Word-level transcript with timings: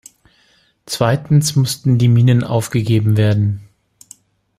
Zweitens 0.87 1.55
mussten 1.55 1.99
die 1.99 2.07
Minen 2.07 2.43
aufgegeben 2.43 3.17
werden. 3.17 3.61